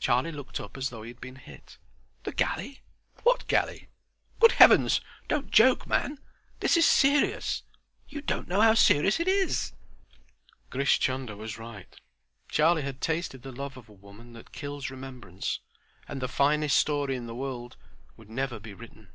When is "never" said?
18.28-18.58